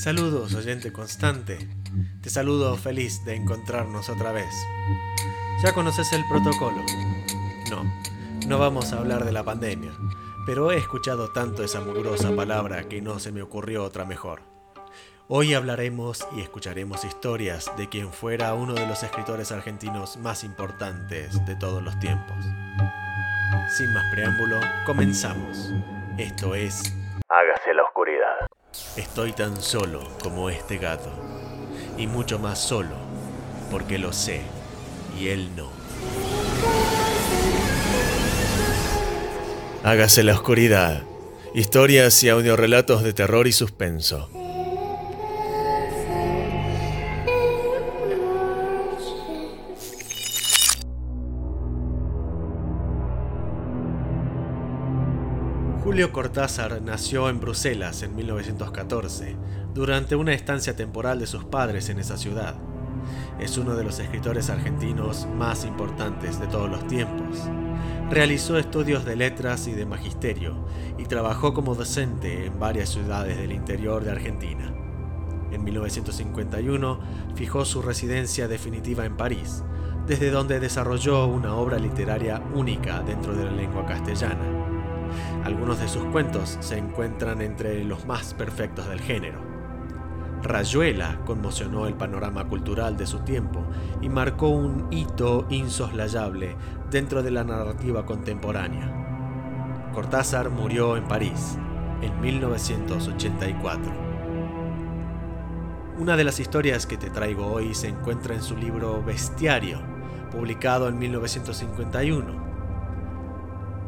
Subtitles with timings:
[0.00, 1.58] Saludos, oyente constante.
[2.22, 4.48] Te saludo feliz de encontrarnos otra vez.
[5.62, 6.78] ¿Ya conoces el protocolo?
[7.68, 7.84] No,
[8.48, 9.92] no vamos a hablar de la pandemia,
[10.46, 14.40] pero he escuchado tanto esa mugrosa palabra que no se me ocurrió otra mejor.
[15.28, 21.44] Hoy hablaremos y escucharemos historias de quien fuera uno de los escritores argentinos más importantes
[21.44, 22.38] de todos los tiempos.
[23.76, 25.74] Sin más preámbulo, comenzamos.
[26.16, 26.96] Esto es
[27.28, 28.49] Hágase la oscuridad.
[28.96, 31.10] Estoy tan solo como este gato,
[31.98, 32.96] y mucho más solo,
[33.70, 34.42] porque lo sé,
[35.18, 35.70] y él no.
[39.82, 41.02] Hágase la oscuridad.
[41.54, 44.28] Historias y audiorelatos de terror y suspenso.
[56.00, 59.36] Julio Cortázar nació en Bruselas en 1914,
[59.74, 62.54] durante una estancia temporal de sus padres en esa ciudad.
[63.38, 67.40] Es uno de los escritores argentinos más importantes de todos los tiempos.
[68.08, 70.64] Realizó estudios de letras y de magisterio
[70.96, 74.72] y trabajó como docente en varias ciudades del interior de Argentina.
[75.52, 77.00] En 1951
[77.34, 79.64] fijó su residencia definitiva en París,
[80.06, 84.59] desde donde desarrolló una obra literaria única dentro de la lengua castellana.
[85.44, 89.40] Algunos de sus cuentos se encuentran entre los más perfectos del género.
[90.42, 93.64] Rayuela conmocionó el panorama cultural de su tiempo
[94.02, 96.56] y marcó un hito insoslayable
[96.90, 99.88] dentro de la narrativa contemporánea.
[99.94, 101.56] Cortázar murió en París
[102.02, 103.92] en 1984.
[105.98, 109.80] Una de las historias que te traigo hoy se encuentra en su libro Bestiario,
[110.30, 112.39] publicado en 1951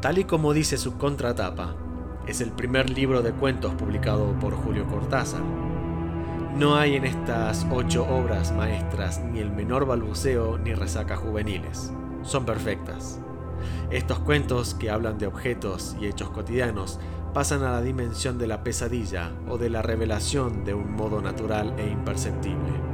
[0.02, 1.76] Tal y como dice su contratapa,
[2.26, 5.42] es el primer libro de cuentos publicado por Julio Cortázar.
[6.56, 11.92] No hay en estas ocho obras maestras ni el menor balbuceo ni resaca juveniles.
[12.22, 13.20] Son perfectas.
[13.92, 16.98] Estos cuentos, que hablan de objetos y hechos cotidianos,
[17.32, 21.74] pasan a la dimensión de la pesadilla o de la revelación de un modo natural
[21.78, 22.91] e imperceptible.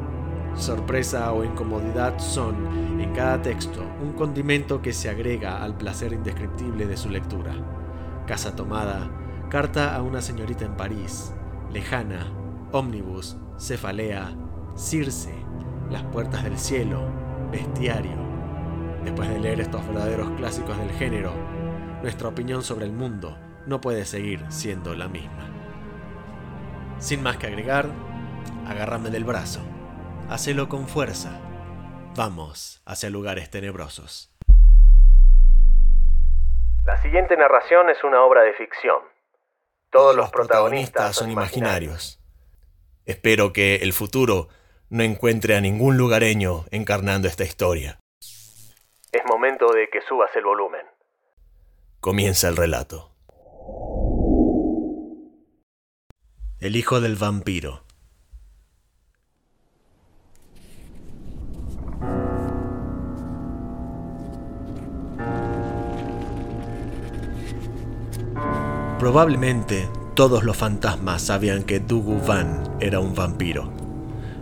[0.54, 6.86] Sorpresa o incomodidad son, en cada texto, un condimento que se agrega al placer indescriptible
[6.86, 7.54] de su lectura.
[8.26, 9.10] Casa tomada,
[9.48, 11.32] carta a una señorita en París,
[11.72, 12.26] lejana,
[12.72, 14.32] ómnibus, cefalea,
[14.75, 15.34] circe,
[15.91, 17.03] las puertas del cielo,
[17.50, 18.16] bestiario.
[19.04, 21.32] Después de leer estos verdaderos clásicos del género,
[22.03, 25.48] nuestra opinión sobre el mundo no puede seguir siendo la misma.
[26.98, 27.88] Sin más que agregar,
[28.66, 29.60] agárrame del brazo.
[30.31, 31.41] Hacelo con fuerza.
[32.15, 34.31] Vamos hacia lugares tenebrosos.
[36.84, 38.99] La siguiente narración es una obra de ficción.
[39.91, 42.21] Todos los protagonistas son imaginarios.
[43.06, 44.49] Espero que el futuro
[44.91, 47.99] no encuentre a ningún lugareño encarnando esta historia.
[48.21, 50.84] Es momento de que subas el volumen.
[52.00, 53.12] Comienza el relato.
[56.61, 57.88] El hijo del vampiro.
[68.98, 73.70] Probablemente todos los fantasmas sabían que Dugu Van era un vampiro.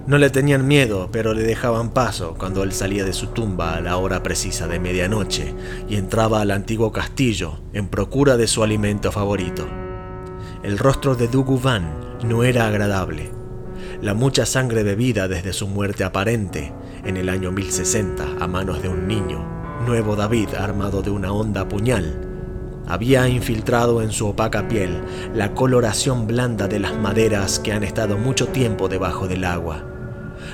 [0.06, 3.82] No le tenían miedo, pero le dejaban paso cuando él salía de su tumba a
[3.82, 5.52] la hora precisa de medianoche
[5.90, 9.68] y entraba al antiguo castillo en procura de su alimento favorito.
[10.62, 13.30] El rostro de Dugu Van no era agradable.
[14.00, 16.72] La mucha sangre bebida desde su muerte aparente
[17.04, 19.44] en el año 1060 a manos de un niño,
[19.84, 22.25] nuevo David armado de una honda puñal,
[22.86, 25.02] había infiltrado en su opaca piel
[25.34, 29.84] la coloración blanda de las maderas que han estado mucho tiempo debajo del agua.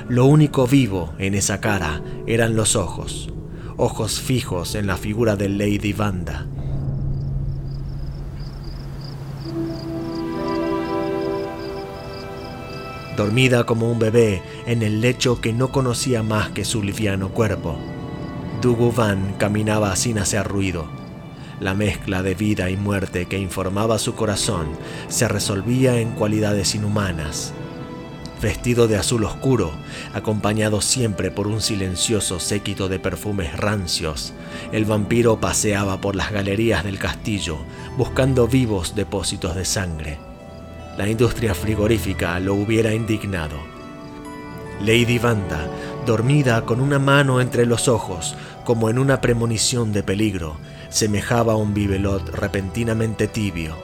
[0.09, 3.29] Lo único vivo en esa cara eran los ojos,
[3.77, 6.47] ojos fijos en la figura de Lady Vanda.
[13.15, 17.77] Dormida como un bebé en el lecho que no conocía más que su liviano cuerpo,
[18.59, 21.02] Dugu Van caminaba sin hacer ruido
[21.63, 24.67] la mezcla de vida y muerte que informaba su corazón
[25.07, 27.53] se resolvía en cualidades inhumanas.
[28.41, 29.71] Vestido de azul oscuro,
[30.13, 34.33] acompañado siempre por un silencioso séquito de perfumes rancios,
[34.73, 37.59] el vampiro paseaba por las galerías del castillo
[37.97, 40.19] buscando vivos depósitos de sangre.
[40.97, 43.55] La industria frigorífica lo hubiera indignado.
[44.81, 45.69] Lady Vanda,
[46.05, 48.35] dormida con una mano entre los ojos,
[48.65, 50.57] como en una premonición de peligro,
[50.93, 53.75] semejaba un bibelot repentinamente tibio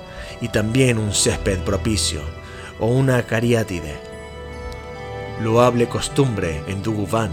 [0.42, 2.22] y también un césped propicio
[2.80, 3.98] o una cariátide.
[5.42, 7.32] Loable costumbre en Duguvan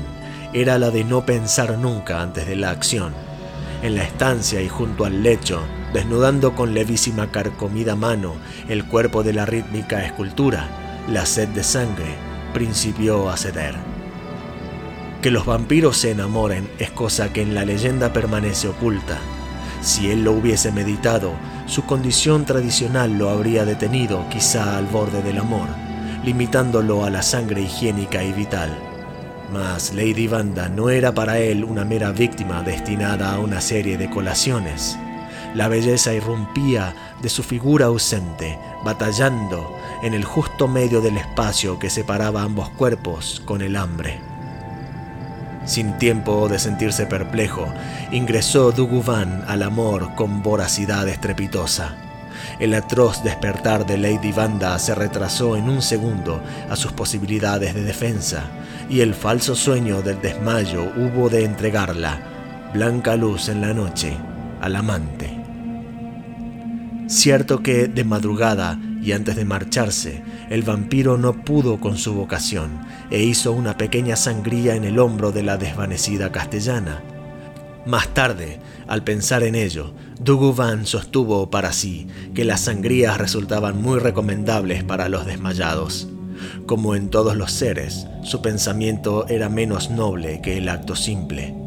[0.54, 3.12] era la de no pensar nunca antes de la acción.
[3.82, 5.60] En la estancia y junto al lecho,
[5.92, 8.32] desnudando con levísima carcomida mano
[8.70, 12.14] el cuerpo de la rítmica escultura, la sed de sangre
[12.54, 13.74] principió a ceder.
[15.20, 19.18] Que los vampiros se enamoren es cosa que en la leyenda permanece oculta.
[19.86, 21.30] Si él lo hubiese meditado,
[21.66, 25.68] su condición tradicional lo habría detenido quizá al borde del amor,
[26.24, 28.76] limitándolo a la sangre higiénica y vital.
[29.52, 34.10] Mas Lady Vanda no era para él una mera víctima destinada a una serie de
[34.10, 34.98] colaciones.
[35.54, 36.92] La belleza irrumpía
[37.22, 39.72] de su figura ausente, batallando
[40.02, 44.35] en el justo medio del espacio que separaba ambos cuerpos con el hambre.
[45.66, 47.66] Sin tiempo de sentirse perplejo,
[48.12, 51.96] ingresó Duguvan al amor con voracidad estrepitosa.
[52.60, 56.40] El atroz despertar de Lady Vanda se retrasó en un segundo
[56.70, 58.44] a sus posibilidades de defensa,
[58.88, 62.20] y el falso sueño del desmayo hubo de entregarla,
[62.72, 64.16] blanca luz en la noche,
[64.60, 65.36] al amante.
[67.08, 70.20] Cierto que de madrugada y antes de marcharse,
[70.50, 75.30] el vampiro no pudo con su vocación e hizo una pequeña sangría en el hombro
[75.30, 77.04] de la desvanecida castellana.
[77.86, 78.58] Más tarde,
[78.88, 85.08] al pensar en ello, Duguvan sostuvo para sí que las sangrías resultaban muy recomendables para
[85.08, 86.08] los desmayados.
[86.66, 91.65] Como en todos los seres, su pensamiento era menos noble que el acto simple.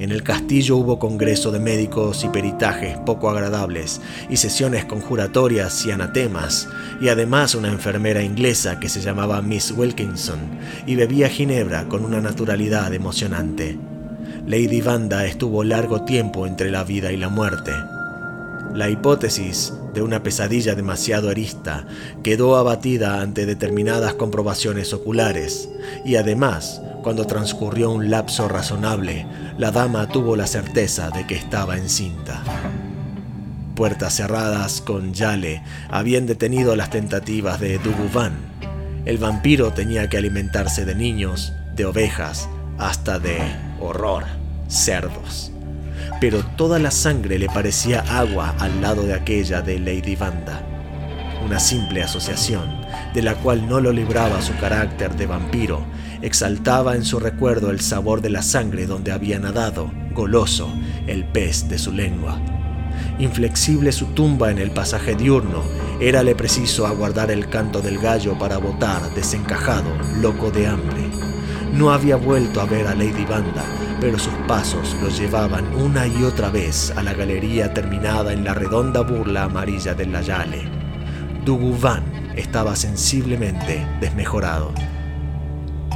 [0.00, 5.92] En el castillo hubo congreso de médicos y peritajes poco agradables, y sesiones conjuratorias y
[5.92, 6.68] anatemas,
[7.00, 10.40] y además una enfermera inglesa que se llamaba Miss Wilkinson
[10.84, 13.78] y bebía ginebra con una naturalidad emocionante.
[14.46, 17.72] Lady Vanda estuvo largo tiempo entre la vida y la muerte.
[18.74, 21.86] La hipótesis de una pesadilla demasiado arista
[22.24, 25.68] quedó abatida ante determinadas comprobaciones oculares,
[26.04, 29.26] y además cuando transcurrió un lapso razonable,
[29.58, 32.42] la dama tuvo la certeza de que estaba encinta.
[33.76, 38.32] Puertas cerradas con Yale habían detenido las tentativas de Duguvan.
[39.04, 42.48] El vampiro tenía que alimentarse de niños, de ovejas,
[42.78, 43.36] hasta de
[43.80, 44.24] horror,
[44.68, 45.52] cerdos.
[46.22, 50.62] Pero toda la sangre le parecía agua al lado de aquella de Lady Vanda.
[51.44, 52.80] Una simple asociación,
[53.12, 55.84] de la cual no lo libraba su carácter de vampiro,
[56.24, 60.72] exaltaba en su recuerdo el sabor de la sangre donde había nadado, goloso,
[61.06, 62.40] el pez de su lengua.
[63.18, 65.62] Inflexible su tumba en el pasaje diurno,
[66.00, 69.90] érale preciso aguardar el canto del gallo para votar, desencajado,
[70.22, 71.10] loco de hambre.
[71.74, 73.64] No había vuelto a ver a Lady Banda,
[74.00, 78.54] pero sus pasos los llevaban una y otra vez a la galería terminada en la
[78.54, 80.62] redonda burla amarilla del Layale.
[81.44, 84.72] Duguvan estaba sensiblemente desmejorado.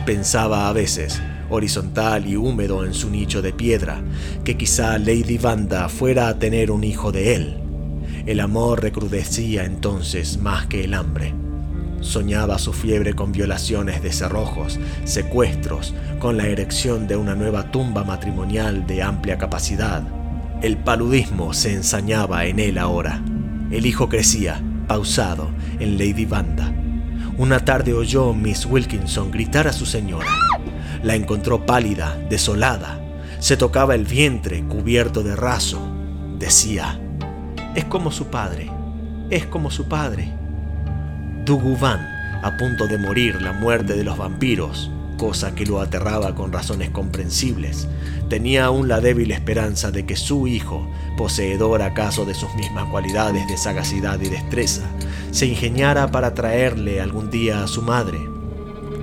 [0.08, 1.20] Pensaba a veces,
[1.50, 4.00] horizontal y húmedo en su nicho de piedra,
[4.42, 7.58] que quizá Lady Vanda fuera a tener un hijo de él.
[8.24, 11.34] El amor recrudecía entonces más que el hambre.
[12.00, 18.02] Soñaba su fiebre con violaciones de cerrojos, secuestros, con la erección de una nueva tumba
[18.02, 20.02] matrimonial de amplia capacidad.
[20.62, 23.22] El paludismo se ensañaba en él ahora.
[23.70, 26.77] El hijo crecía, pausado, en Lady Vanda
[27.38, 30.28] una tarde oyó Miss Wilkinson gritar a su señora.
[31.04, 33.00] La encontró pálida, desolada.
[33.38, 35.80] Se tocaba el vientre cubierto de raso.
[36.36, 37.00] Decía,
[37.76, 38.70] es como su padre,
[39.30, 40.32] es como su padre.
[41.44, 42.00] Duguvan,
[42.42, 46.88] a punto de morir la muerte de los vampiros, cosa que lo aterraba con razones
[46.88, 47.86] comprensibles,
[48.30, 53.46] tenía aún la débil esperanza de que su hijo, poseedor acaso de sus mismas cualidades
[53.48, 54.84] de sagacidad y destreza,
[55.30, 58.18] se ingeniara para traerle algún día a su madre.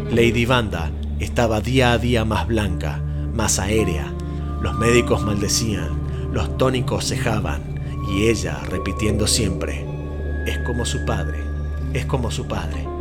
[0.10, 3.00] Lady Vanda estaba día a día más blanca,
[3.34, 4.12] más aérea.
[4.62, 5.90] Los médicos maldecían,
[6.32, 7.76] los tónicos cejaban,
[8.10, 9.86] y ella repitiendo siempre,
[10.46, 11.40] es como su padre,
[11.94, 12.95] es como su padre.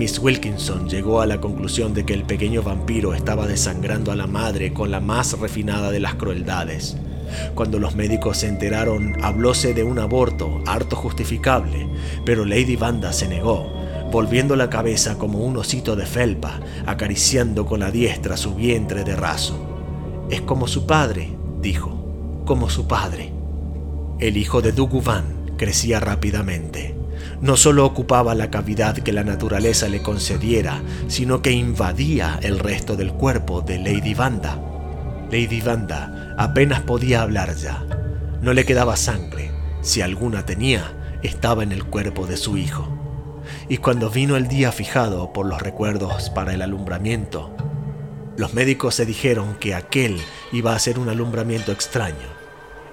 [0.00, 4.26] Miss Wilkinson llegó a la conclusión de que el pequeño vampiro estaba desangrando a la
[4.26, 6.96] madre con la más refinada de las crueldades.
[7.54, 11.86] Cuando los médicos se enteraron, hablóse de un aborto harto justificable,
[12.24, 13.70] pero Lady Vanda se negó,
[14.10, 19.16] volviendo la cabeza como un osito de felpa, acariciando con la diestra su vientre de
[19.16, 19.54] raso.
[20.30, 23.34] Es como su padre, dijo, como su padre.
[24.18, 26.99] El hijo de Duguvan crecía rápidamente
[27.40, 32.96] no solo ocupaba la cavidad que la naturaleza le concediera, sino que invadía el resto
[32.96, 34.60] del cuerpo de Lady Vanda.
[35.30, 37.84] Lady Vanda apenas podía hablar ya.
[38.42, 39.50] No le quedaba sangre.
[39.80, 42.96] Si alguna tenía, estaba en el cuerpo de su hijo.
[43.68, 47.50] y cuando vino el día fijado por los recuerdos para el alumbramiento,
[48.36, 50.20] los médicos se dijeron que aquel
[50.52, 52.39] iba a ser un alumbramiento extraño.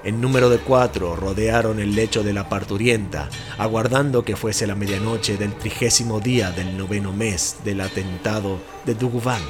[0.03, 5.37] En número de cuatro rodearon el lecho de la parturienta, aguardando que fuese la medianoche
[5.37, 9.41] del trigésimo día del noveno mes del atentado de Duguvan.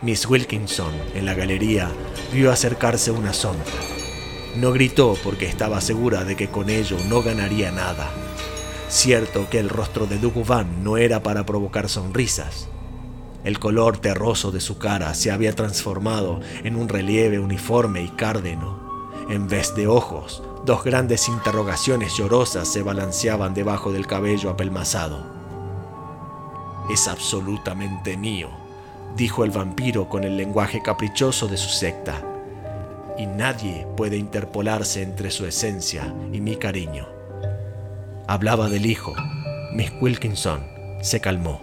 [0.00, 1.90] Miss Wilkinson, en la galería,
[2.32, 3.66] vio acercarse una sombra.
[4.56, 8.10] No gritó porque estaba segura de que con ello no ganaría nada.
[8.88, 12.68] Cierto que el rostro de Duguvan no era para provocar sonrisas.
[13.44, 18.87] El color terroso de su cara se había transformado en un relieve uniforme y cárdeno
[19.28, 25.22] en vez de ojos, dos grandes interrogaciones llorosas se balanceaban debajo del cabello apelmazado.
[26.90, 28.48] Es absolutamente mío,
[29.16, 32.22] dijo el vampiro con el lenguaje caprichoso de su secta,
[33.18, 37.06] y nadie puede interpolarse entre su esencia y mi cariño.
[38.26, 39.14] Hablaba del hijo.
[39.74, 40.66] Miss Wilkinson
[41.02, 41.60] se calmó.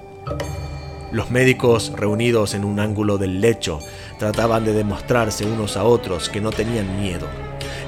[1.12, 3.80] Los médicos, reunidos en un ángulo del lecho,
[4.20, 7.26] trataban de demostrarse unos a otros que no tenían miedo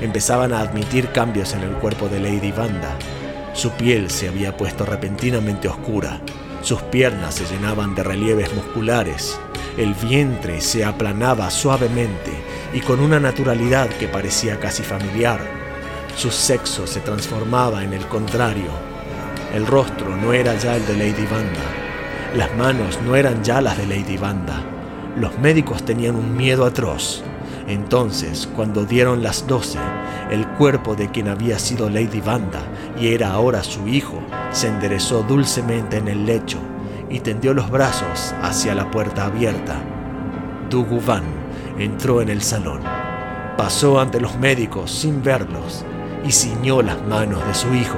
[0.02, 2.98] empezaban a admitir cambios en el cuerpo de Lady Vanda.
[3.54, 6.22] Su piel se había puesto repentinamente oscura,
[6.62, 9.40] sus piernas se llenaban de relieves musculares,
[9.78, 12.32] el vientre se aplanaba suavemente
[12.74, 15.40] y con una naturalidad que parecía casi familiar.
[16.16, 18.72] Su sexo se transformaba en el contrario.
[19.54, 21.62] El rostro no era ya el de Lady Vanda.
[22.36, 24.64] Las manos no eran ya las de Lady Vanda.
[25.16, 27.24] Los médicos tenían un miedo atroz.
[27.68, 29.78] Entonces, cuando dieron las doce,
[30.32, 32.62] el cuerpo de quien había sido Lady Vanda
[32.98, 34.22] y era ahora su hijo
[34.52, 36.60] se enderezó dulcemente en el lecho
[37.10, 39.82] y tendió los brazos hacia la puerta abierta.
[40.70, 41.24] Dugu Van
[41.78, 42.80] entró en el salón,
[43.58, 45.84] pasó ante los médicos sin verlos
[46.26, 47.98] y ciñó las manos de su hijo.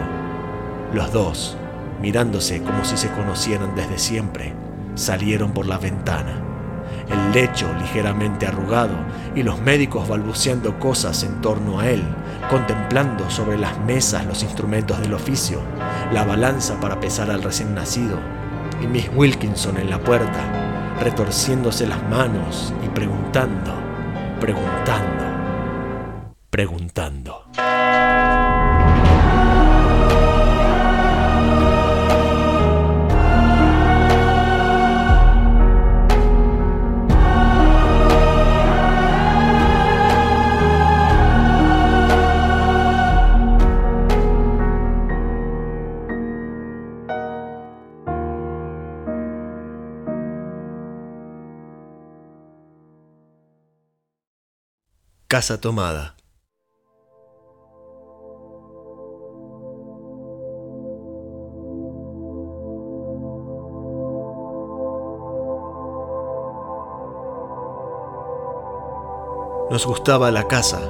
[0.93, 1.57] Los dos,
[2.01, 4.55] mirándose como si se conocieran desde siempre,
[4.95, 6.48] salieron por la ventana
[7.09, 8.95] el lecho ligeramente arrugado
[9.35, 12.03] y los médicos balbuceando cosas en torno a él,
[12.49, 15.61] contemplando sobre las mesas los instrumentos del oficio,
[16.13, 18.19] la balanza para pesar al recién nacido,
[18.81, 23.73] y Miss Wilkinson en la puerta, retorciéndose las manos y preguntando,
[24.39, 25.25] preguntando,
[26.49, 27.48] preguntando.
[55.31, 56.15] Casa tomada.
[69.69, 70.81] Nos gustaba la casa,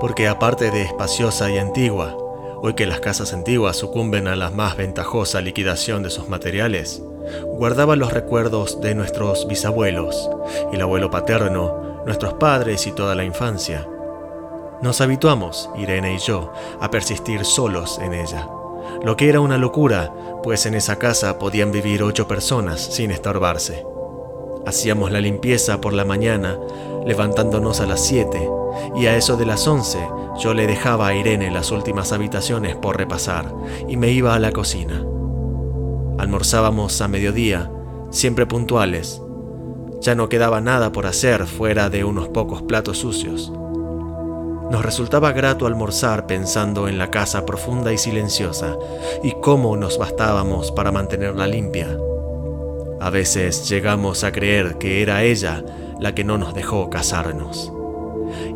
[0.00, 2.16] porque aparte de espaciosa y antigua,
[2.62, 7.02] hoy que las casas antiguas sucumben a la más ventajosa liquidación de sus materiales,
[7.44, 10.30] guardaba los recuerdos de nuestros bisabuelos
[10.72, 13.88] el abuelo paterno nuestros padres y toda la infancia.
[14.82, 18.48] Nos habituamos, Irene y yo, a persistir solos en ella,
[19.04, 23.86] lo que era una locura, pues en esa casa podían vivir ocho personas sin estorbarse.
[24.66, 26.58] Hacíamos la limpieza por la mañana,
[27.06, 28.48] levantándonos a las siete,
[28.96, 29.98] y a eso de las once
[30.38, 33.52] yo le dejaba a Irene las últimas habitaciones por repasar
[33.88, 35.04] y me iba a la cocina.
[36.18, 37.70] Almorzábamos a mediodía,
[38.10, 39.21] siempre puntuales,
[40.02, 43.52] ya no quedaba nada por hacer fuera de unos pocos platos sucios.
[44.70, 48.76] Nos resultaba grato almorzar pensando en la casa profunda y silenciosa
[49.22, 51.96] y cómo nos bastábamos para mantenerla limpia.
[53.00, 55.64] A veces llegamos a creer que era ella
[56.00, 57.72] la que no nos dejó casarnos.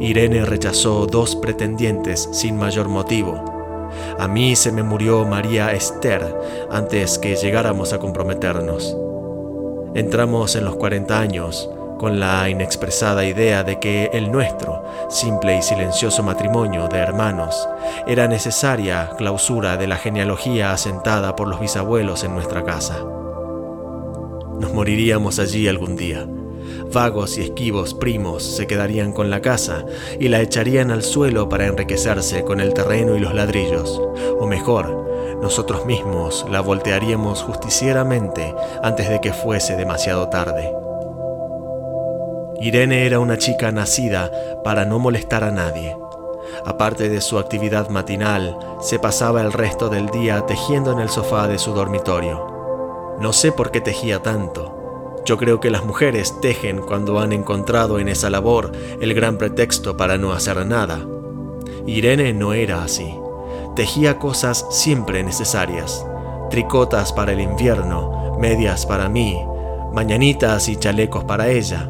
[0.00, 3.88] Irene rechazó dos pretendientes sin mayor motivo.
[4.18, 6.34] A mí se me murió María Esther
[6.70, 8.96] antes que llegáramos a comprometernos.
[9.96, 15.62] Entramos en los 40 años con la inexpresada idea de que el nuestro, simple y
[15.62, 17.66] silencioso matrimonio de hermanos,
[18.06, 23.02] era necesaria clausura de la genealogía asentada por los bisabuelos en nuestra casa.
[24.60, 26.26] Nos moriríamos allí algún día.
[26.92, 29.86] Vagos y esquivos primos se quedarían con la casa
[30.20, 33.98] y la echarían al suelo para enriquecerse con el terreno y los ladrillos,
[34.38, 35.05] o mejor,
[35.40, 40.73] nosotros mismos la voltearíamos justicieramente antes de que fuese demasiado tarde.
[42.61, 44.31] Irene era una chica nacida
[44.64, 45.97] para no molestar a nadie.
[46.64, 51.49] Aparte de su actividad matinal, se pasaba el resto del día tejiendo en el sofá
[51.49, 53.16] de su dormitorio.
[53.21, 55.23] No sé por qué tejía tanto.
[55.26, 59.97] Yo creo que las mujeres tejen cuando han encontrado en esa labor el gran pretexto
[59.97, 61.00] para no hacer nada.
[61.87, 63.12] Irene no era así.
[63.76, 66.02] Tejía cosas siempre necesarias.
[66.49, 69.38] Tricotas para el invierno, medias para mí,
[69.92, 71.87] mañanitas y chalecos para ella.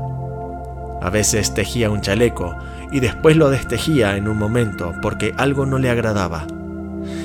[1.00, 2.57] A veces tejía un chaleco
[2.90, 6.49] y después lo destejía en un momento porque algo no le agradaba.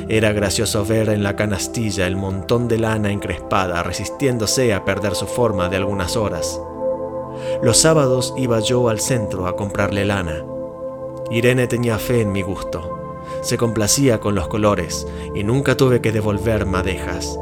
[0.08, 5.26] Era gracioso ver en la canastilla el montón de lana encrespada resistiéndose a perder su
[5.26, 6.62] forma de algunas horas.
[7.64, 10.46] Los sábados iba yo al centro a comprarle lana.
[11.32, 13.01] Irene tenía fe en mi gusto.
[13.42, 17.38] Se complacía con los colores y nunca tuve que devolver madejas.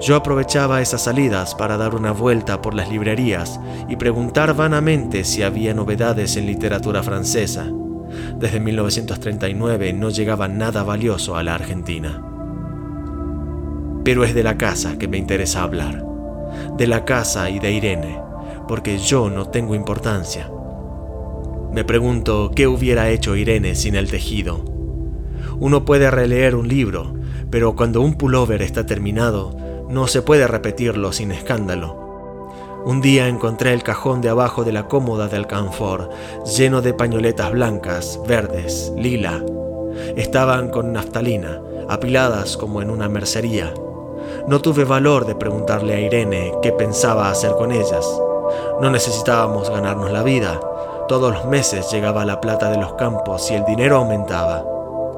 [0.00, 3.58] Yo aprovechaba esas salidas para dar una vuelta por las librerías
[3.88, 7.66] y preguntar vanamente si había novedades en literatura francesa.
[8.36, 12.22] Desde 1939 no llegaba nada valioso a la Argentina.
[14.04, 16.04] Pero es de la casa que me interesa hablar.
[16.76, 18.20] De la casa y de Irene,
[18.68, 20.50] porque yo no tengo importancia.
[21.72, 24.73] Me pregunto qué hubiera hecho Irene sin el tejido.
[25.60, 27.14] Uno puede releer un libro,
[27.50, 29.56] pero cuando un pullover está terminado,
[29.88, 32.04] no se puede repetirlo sin escándalo.
[32.84, 36.10] Un día encontré el cajón de abajo de la cómoda del canfor,
[36.44, 39.42] lleno de pañoletas blancas, verdes, lila.
[40.16, 43.72] Estaban con naftalina, apiladas como en una mercería.
[44.48, 48.06] No tuve valor de preguntarle a Irene qué pensaba hacer con ellas.
[48.82, 50.60] No necesitábamos ganarnos la vida.
[51.08, 54.73] Todos los meses llegaba la plata de los campos y el dinero aumentaba.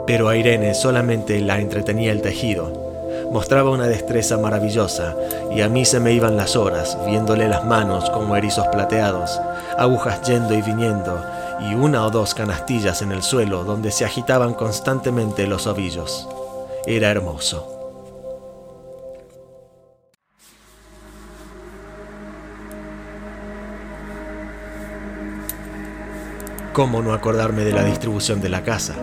[0.07, 2.87] Pero a Irene solamente la entretenía el tejido
[3.31, 5.17] Mostraba una destreza maravillosa
[5.55, 9.40] y a mí se me iban las horas viéndole las manos como erizos plateados,
[9.77, 11.21] agujas yendo y viniendo
[11.61, 16.29] y una o dos canastillas en el suelo donde se agitaban constantemente los ovillos.
[16.87, 17.73] Era hermoso.
[26.73, 28.95] ¿Cómo no acordarme de la distribución de la casa?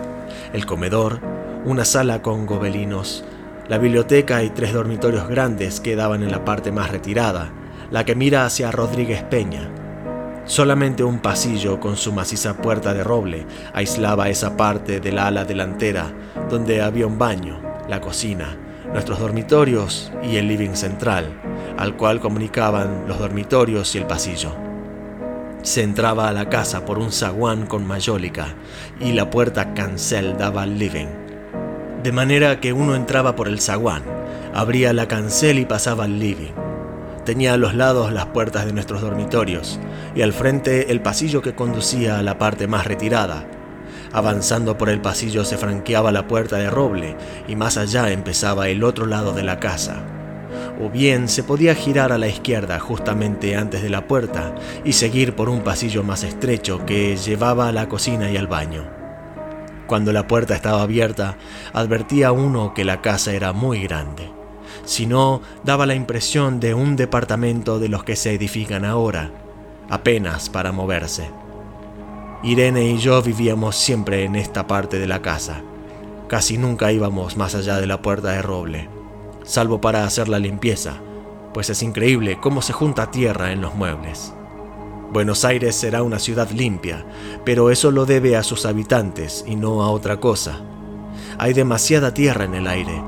[0.53, 1.19] El comedor,
[1.65, 3.25] una sala con gobelinos,
[3.67, 7.51] la biblioteca y tres dormitorios grandes quedaban en la parte más retirada,
[7.89, 9.71] la que mira hacia Rodríguez Peña.
[10.45, 16.13] Solamente un pasillo con su maciza puerta de roble aislaba esa parte del ala delantera
[16.51, 18.55] donde había un baño, la cocina,
[18.91, 21.33] nuestros dormitorios y el living central,
[21.79, 24.72] al cual comunicaban los dormitorios y el pasillo.
[25.63, 28.55] Se entraba a la casa por un zaguán con mayólica
[28.99, 31.23] y la puerta cancel daba al living
[32.03, 34.03] de manera que uno entraba por el zaguán,
[34.53, 36.51] abría la cancel y pasaba al living.
[37.23, 39.79] Tenía a los lados las puertas de nuestros dormitorios
[40.13, 43.45] y al frente el pasillo que conducía a la parte más retirada.
[44.11, 47.15] Avanzando por el pasillo se franqueaba la puerta de roble
[47.47, 50.03] y más allá empezaba el otro lado de la casa.
[50.81, 55.35] O bien se podía girar a la izquierda justamente antes de la puerta y seguir
[55.35, 58.83] por un pasillo más estrecho que llevaba a la cocina y al baño.
[59.87, 61.37] Cuando la puerta estaba abierta,
[61.73, 64.31] advertía uno que la casa era muy grande.
[64.85, 69.31] Si no, daba la impresión de un departamento de los que se edifican ahora,
[69.89, 71.29] apenas para moverse.
[72.41, 75.61] Irene y yo vivíamos siempre en esta parte de la casa.
[76.27, 78.89] Casi nunca íbamos más allá de la puerta de roble,
[79.43, 80.95] salvo para hacer la limpieza,
[81.53, 84.33] pues es increíble cómo se junta tierra en los muebles.
[85.11, 87.05] Buenos Aires será una ciudad limpia,
[87.45, 90.61] pero eso lo debe a sus habitantes y no a otra cosa.
[91.37, 92.99] Hay demasiada tierra en el aire.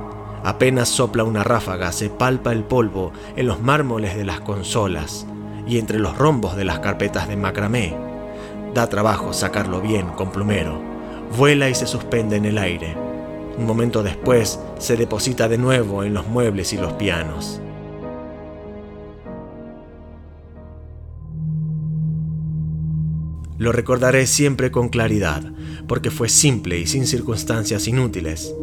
[0.43, 5.25] Apenas sopla una ráfaga, se palpa el polvo en los mármoles de las consolas
[5.67, 7.97] y entre los rombos de las carpetas de macramé.
[8.75, 10.79] Da trabajo sacarlo bien con plumero.
[11.35, 13.04] Vuela y se suspende en el aire.
[13.57, 17.61] Un momento después se deposita de nuevo en los muebles y los pianos.
[23.57, 25.41] Lo recordaré siempre con claridad,
[25.87, 28.53] porque fue simple y sin circunstancias inútiles.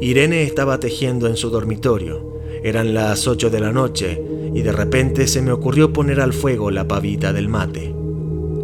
[0.00, 2.36] Irene estaba tejiendo en su dormitorio.
[2.62, 4.20] Eran las ocho de la noche
[4.54, 7.94] y de repente se me ocurrió poner al fuego la pavita del mate.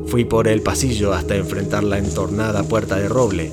[0.06, 3.50] Fui por el pasillo hasta enfrentar la entornada puerta de roble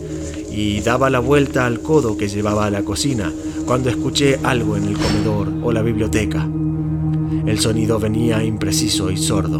[0.52, 3.32] y daba la vuelta al codo que llevaba a la cocina
[3.66, 6.48] cuando escuché algo en el comedor o la biblioteca.
[7.46, 9.60] El sonido venía impreciso y sordo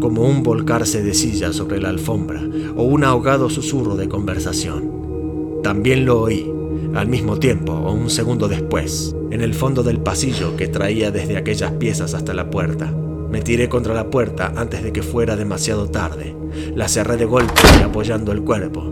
[0.00, 2.42] como un volcarse de silla sobre la alfombra
[2.76, 5.60] o un ahogado susurro de conversación.
[5.62, 6.50] También lo oí,
[6.94, 11.36] al mismo tiempo o un segundo después, en el fondo del pasillo que traía desde
[11.36, 12.92] aquellas piezas hasta la puerta.
[13.30, 16.36] Me tiré contra la puerta antes de que fuera demasiado tarde.
[16.74, 18.91] La cerré de golpe y apoyando el cuerpo.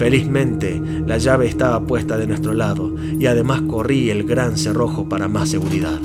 [0.00, 5.28] Felizmente, la llave estaba puesta de nuestro lado y además corrí el gran cerrojo para
[5.28, 6.00] más seguridad.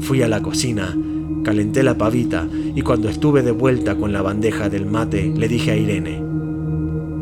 [0.00, 0.96] Fui a la cocina,
[1.44, 5.72] calenté la pavita y cuando estuve de vuelta con la bandeja del mate le dije
[5.72, 6.22] a Irene,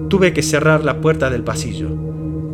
[0.08, 1.88] tuve que cerrar la puerta del pasillo.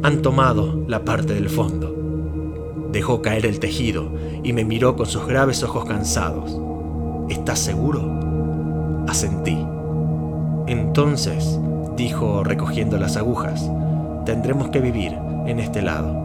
[0.03, 2.89] Han tomado la parte del fondo.
[2.91, 6.59] Dejó caer el tejido y me miró con sus graves ojos cansados.
[7.29, 9.05] ¿Estás seguro?
[9.07, 9.59] Asentí.
[10.69, 11.59] Entonces,
[11.97, 13.71] dijo recogiendo las agujas,
[14.25, 16.23] tendremos que vivir en este lado.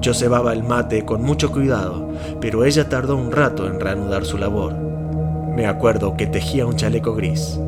[0.00, 2.08] Yo cebaba el mate con mucho cuidado,
[2.40, 4.74] pero ella tardó un rato en reanudar su labor.
[4.74, 7.60] Me acuerdo que tejía un chaleco gris.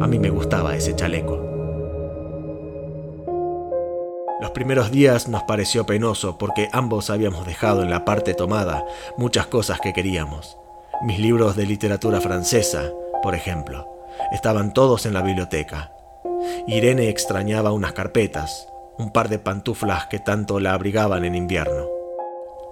[0.00, 1.40] A mí me gustaba ese chaleco.
[4.40, 8.84] Los primeros días nos pareció penoso porque ambos habíamos dejado en la parte tomada
[9.16, 10.58] muchas cosas que queríamos.
[11.02, 13.93] Mis libros de literatura francesa, por ejemplo,
[14.32, 15.92] estaban todos en la biblioteca.
[16.66, 21.86] Irene extrañaba unas carpetas, un par de pantuflas que tanto la abrigaban en invierno.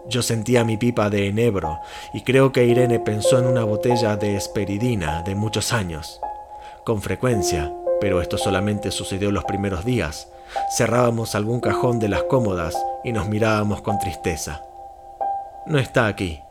[0.08, 1.78] Yo sentía mi pipa de enebro
[2.12, 6.20] y creo que Irene pensó en una botella de esperidina de muchos años.
[6.84, 10.28] Con frecuencia, pero esto solamente sucedió los primeros días,
[10.76, 14.62] cerrábamos algún cajón de las cómodas y nos mirábamos con tristeza.
[15.66, 16.42] No está aquí.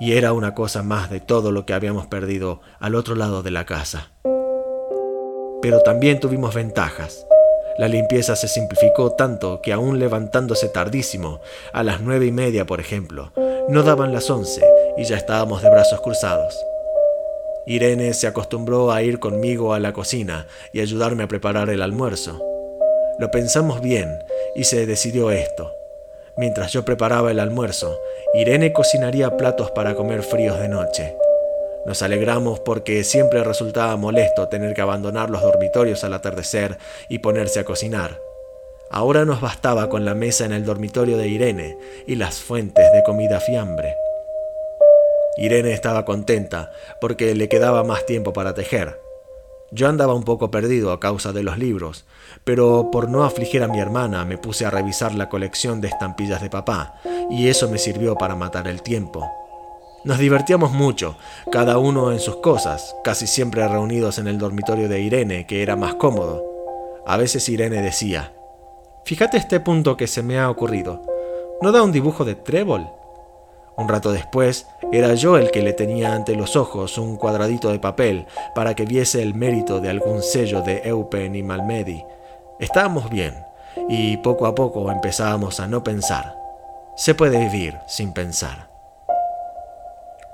[0.00, 3.50] Y era una cosa más de todo lo que habíamos perdido al otro lado de
[3.50, 4.10] la casa.
[5.62, 7.26] Pero también tuvimos ventajas.
[7.78, 11.40] La limpieza se simplificó tanto que aún levantándose tardísimo,
[11.72, 13.32] a las nueve y media por ejemplo,
[13.68, 14.62] no daban las once
[14.96, 16.54] y ya estábamos de brazos cruzados.
[17.66, 22.40] Irene se acostumbró a ir conmigo a la cocina y ayudarme a preparar el almuerzo.
[23.18, 24.18] Lo pensamos bien
[24.54, 25.74] y se decidió esto.
[26.36, 28.00] Mientras yo preparaba el almuerzo,
[28.34, 31.16] Irene cocinaría platos para comer fríos de noche.
[31.86, 37.60] Nos alegramos porque siempre resultaba molesto tener que abandonar los dormitorios al atardecer y ponerse
[37.60, 38.18] a cocinar.
[38.90, 43.02] Ahora nos bastaba con la mesa en el dormitorio de Irene y las fuentes de
[43.04, 43.94] comida fiambre.
[45.36, 49.03] Irene estaba contenta porque le quedaba más tiempo para tejer.
[49.74, 52.04] Yo andaba un poco perdido a causa de los libros,
[52.44, 56.40] pero por no afligir a mi hermana me puse a revisar la colección de estampillas
[56.40, 56.94] de papá,
[57.28, 59.28] y eso me sirvió para matar el tiempo.
[60.04, 61.16] Nos divertíamos mucho,
[61.50, 65.74] cada uno en sus cosas, casi siempre reunidos en el dormitorio de Irene, que era
[65.74, 66.44] más cómodo.
[67.04, 68.32] A veces Irene decía,
[69.04, 71.02] Fíjate este punto que se me ha ocurrido.
[71.60, 72.86] ¿No da un dibujo de trébol?
[73.76, 77.80] Un rato después, era yo el que le tenía ante los ojos un cuadradito de
[77.80, 82.04] papel para que viese el mérito de algún sello de Eupen y Malmedy.
[82.60, 83.34] Estábamos bien,
[83.88, 86.36] y poco a poco empezábamos a no pensar.
[86.96, 88.68] Se puede vivir sin pensar.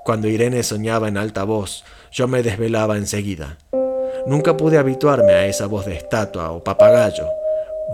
[0.04, 3.56] Cuando Irene soñaba en alta voz, yo me desvelaba enseguida.
[4.26, 7.26] Nunca pude habituarme a esa voz de estatua o papagayo,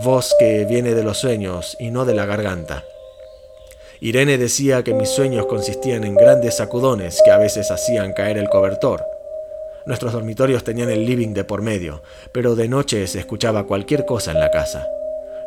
[0.03, 2.83] voz que viene de los sueños y no de la garganta.
[4.01, 8.49] Irene decía que mis sueños consistían en grandes sacudones que a veces hacían caer el
[8.49, 9.05] cobertor.
[9.87, 14.33] Nuestros dormitorios tenían el living de por medio, pero de noche se escuchaba cualquier cosa
[14.33, 14.87] en la casa.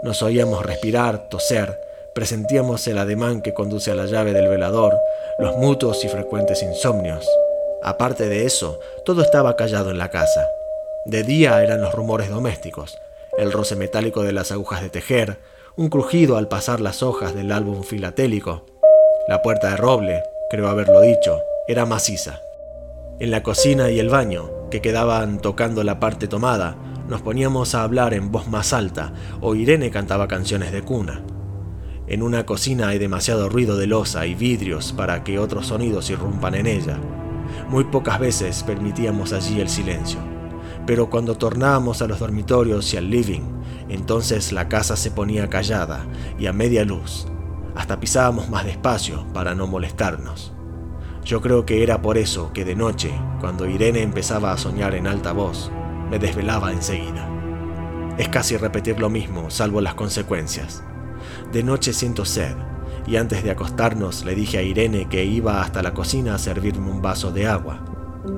[0.02, 1.78] Nos oíamos respirar, toser,
[2.16, 4.98] presentíamos el ademán que conduce a la llave del velador,
[5.38, 7.28] los mutuos y frecuentes insomnios.
[7.84, 10.48] Aparte de eso, todo estaba callado en la casa.
[11.06, 12.98] De día eran los rumores domésticos,
[13.38, 15.38] el roce metálico de las agujas de tejer,
[15.80, 18.66] un crujido al pasar las hojas del álbum filatélico.
[19.30, 21.40] La puerta de roble, creo haberlo dicho,
[21.70, 22.42] era maciza.
[23.18, 26.76] En la cocina y el baño, que quedaban tocando la parte tomada,
[27.08, 31.24] nos poníamos a hablar en voz más alta o Irene cantaba canciones de cuna.
[32.08, 36.56] En una cocina hay demasiado ruido de losa y vidrios para que otros sonidos irrumpan
[36.56, 36.98] en ella.
[37.70, 40.39] Muy pocas veces permitíamos allí el silencio.
[40.90, 43.44] Pero cuando tornábamos a los dormitorios y al living,
[43.90, 46.08] entonces la casa se ponía callada
[46.40, 47.28] y a media luz.
[47.76, 50.52] Hasta pisábamos más despacio para no molestarnos.
[51.24, 55.06] Yo creo que era por eso que de noche, cuando Irene empezaba a soñar en
[55.06, 55.70] alta voz,
[56.10, 57.30] me desvelaba enseguida.
[58.18, 60.84] Es casi repetir lo mismo, salvo las consecuencias.
[61.54, 62.56] De noche siento sed,
[63.06, 66.90] y antes de acostarnos le dije a Irene que iba hasta la cocina a servirme
[66.90, 67.86] un vaso de agua.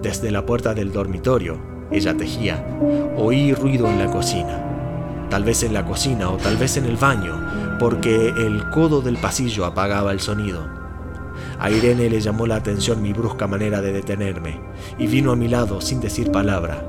[0.02, 2.66] Desde la puerta del dormitorio, ella tejía,
[3.18, 5.28] oí ruido en la cocina.
[5.30, 9.18] Tal vez en la cocina o tal vez en el baño, porque el codo del
[9.18, 10.68] pasillo apagaba el sonido.
[11.60, 14.60] A Irene le llamó la atención mi brusca manera de detenerme,
[14.98, 16.84] y vino a mi lado sin decir palabra.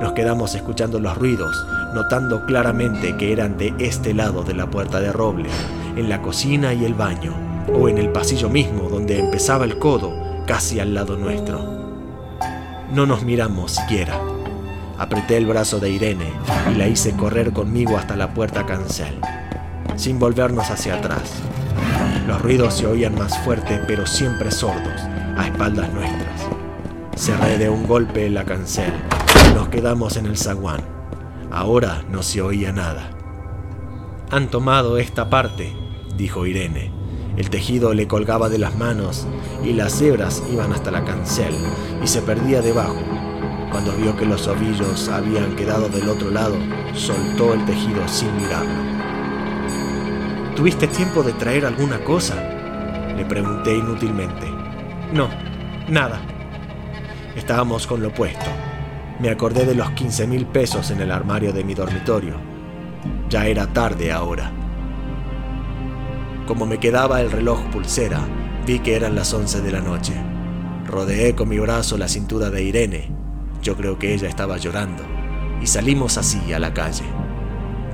[0.00, 1.64] Nos quedamos escuchando los ruidos,
[1.94, 5.48] notando claramente que eran de este lado de la puerta de roble,
[5.96, 7.34] en la cocina y el baño,
[7.72, 10.12] o en el pasillo mismo donde empezaba el codo,
[10.46, 11.91] casi al lado nuestro.
[12.92, 14.20] No nos miramos siquiera.
[14.98, 16.30] Apreté el brazo de Irene
[16.70, 19.18] y la hice correr conmigo hasta la puerta cancel,
[19.96, 21.32] sin volvernos hacia atrás.
[22.26, 25.00] Los ruidos se oían más fuerte, pero siempre sordos,
[25.38, 26.42] a espaldas nuestras.
[27.16, 28.92] Cerré de un golpe la cancel.
[29.54, 30.82] Nos quedamos en el zaguán.
[31.50, 33.08] Ahora no se oía nada.
[34.30, 35.72] Han tomado esta parte,
[36.18, 37.01] dijo Irene.
[37.36, 39.26] El tejido le colgaba de las manos
[39.64, 41.54] y las hebras iban hasta la cancel
[42.02, 43.00] y se perdía debajo.
[43.70, 46.56] Cuando vio que los ovillos habían quedado del otro lado,
[46.94, 48.92] soltó el tejido sin mirarlo.
[50.54, 52.34] ¿Tuviste tiempo de traer alguna cosa?
[53.16, 54.46] Le pregunté inútilmente.
[55.14, 55.28] No,
[55.88, 56.20] nada.
[57.34, 58.50] Estábamos con lo puesto.
[59.20, 62.34] Me acordé de los 15 mil pesos en el armario de mi dormitorio.
[63.30, 64.52] Ya era tarde ahora.
[66.46, 68.20] Como me quedaba el reloj pulsera,
[68.66, 70.12] vi que eran las 11 de la noche.
[70.86, 73.10] Rodeé con mi brazo la cintura de Irene.
[73.62, 75.04] Yo creo que ella estaba llorando.
[75.60, 77.04] Y salimos así a la calle.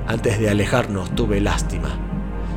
[0.07, 1.89] Antes de alejarnos tuve lástima.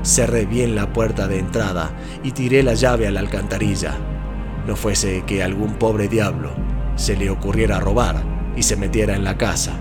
[0.02, 1.90] Cerré bien la puerta de entrada
[2.24, 3.92] y tiré la llave a la alcantarilla.
[4.66, 6.50] No fuese que algún pobre diablo
[6.96, 8.22] se le ocurriera robar
[8.56, 9.74] y se metiera en la casa,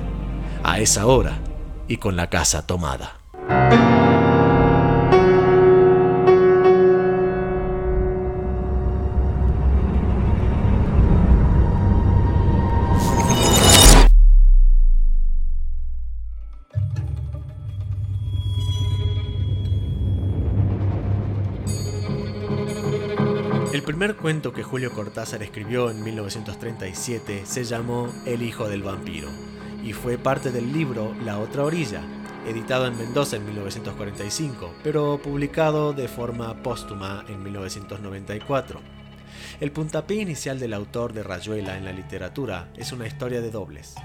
[0.64, 1.40] a esa hora
[1.88, 3.14] y con la casa tomada.
[24.72, 29.28] Julio Cortázar escribió en 1937 se llamó El hijo del vampiro
[29.84, 32.02] y fue parte del libro La otra orilla,
[32.48, 38.80] editado en Mendoza en 1945, pero publicado de forma póstuma en 1994.
[39.60, 43.96] El puntapié inicial del autor de Rayuela en la literatura es una historia de dobles.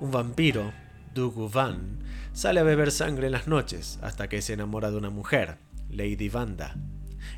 [0.00, 0.72] Un vampiro,
[1.14, 2.00] Dugu Van,
[2.32, 6.28] sale a beber sangre en las noches hasta que se enamora de una mujer, Lady
[6.28, 6.74] Vanda,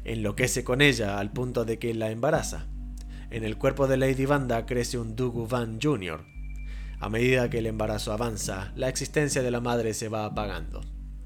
[0.04, 2.66] enloquece con ella al punto de que la embaraza.
[3.30, 6.24] En el cuerpo de Lady Vanda crece un Dugu Van Jr.
[7.00, 10.82] A medida que el embarazo avanza, la existencia de la madre se va apagando.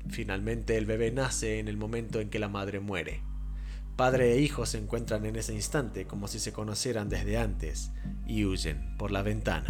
[0.09, 3.23] Finalmente el bebé nace en el momento en que la madre muere.
[3.97, 7.93] Padre e hijo se encuentran en ese instante como si se conocieran desde antes
[8.27, 9.69] y huyen por la ventana.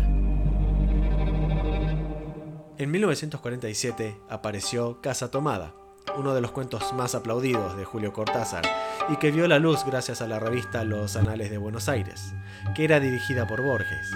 [2.79, 5.75] En 1947 apareció Casa Tomada,
[6.17, 8.65] uno de los cuentos más aplaudidos de Julio Cortázar,
[9.09, 12.35] y que vio la luz gracias a la revista Los Anales de Buenos Aires,
[12.75, 14.11] que era dirigida por Borges.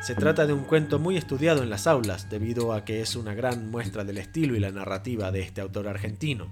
[0.00, 3.34] Se trata de un cuento muy estudiado en las aulas debido a que es una
[3.34, 6.46] gran muestra del estilo y la narrativa de este autor argentino.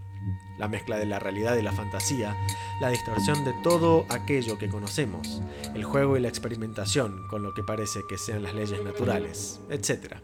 [0.58, 2.34] La mezcla de la realidad y la fantasía,
[2.80, 5.42] la distorsión de todo aquello que conocemos,
[5.74, 10.16] el juego y la experimentación con lo que parece que sean las leyes naturales, etc.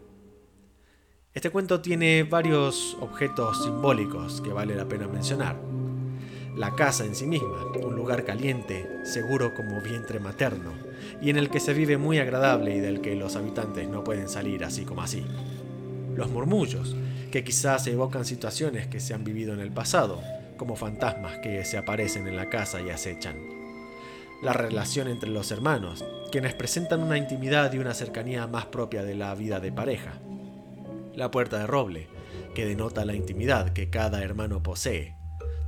[1.35, 5.57] Este cuento tiene varios objetos simbólicos que vale la pena mencionar.
[6.59, 10.73] La casa en sí misma, un lugar caliente, seguro como vientre materno,
[11.23, 14.29] y en el que se vive muy agradable y del que los habitantes no pueden
[14.29, 15.25] salir así como así.
[16.15, 16.95] Los murmullos,
[17.31, 20.21] que quizás evocan situaciones que se han vivido en el pasado,
[20.59, 23.37] como fantasmas que se aparecen en la casa y acechan.
[24.43, 29.15] La relación entre los hermanos, quienes presentan una intimidad y una cercanía más propia de
[29.15, 30.21] la vida de pareja
[31.15, 32.09] la puerta de roble,
[32.55, 35.15] que denota la intimidad que cada hermano posee.